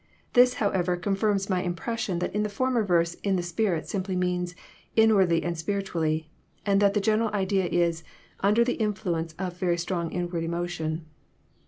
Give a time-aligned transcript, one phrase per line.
[0.33, 4.15] This, however, confirms my impression that in the former verse '* in the spirit" simply
[4.15, 4.55] means"
[4.95, 6.31] inwardly and spiritually,"
[6.65, 11.05] and that the general idea is *' under the influence of very strong inward emotion."